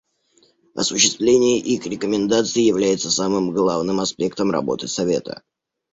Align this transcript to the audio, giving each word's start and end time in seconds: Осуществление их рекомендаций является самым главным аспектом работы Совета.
Осуществление 0.73 1.59
их 1.59 1.85
рекомендаций 1.85 2.63
является 2.63 3.11
самым 3.11 3.51
главным 3.51 3.99
аспектом 3.99 4.49
работы 4.49 4.87
Совета. 4.87 5.43